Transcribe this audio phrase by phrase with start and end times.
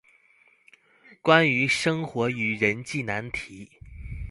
[1.21, 3.69] 關於生活與人際難題